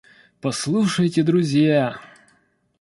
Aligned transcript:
Послушайте, 0.41 1.21
друзья! 1.21 2.01